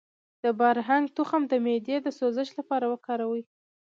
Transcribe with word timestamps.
د 0.43 0.45
بارهنګ 0.59 1.05
تخم 1.17 1.41
د 1.47 1.53
معدې 1.65 1.97
د 2.01 2.07
سوزش 2.19 2.49
لپاره 2.59 2.85
وکاروئ 2.93 3.43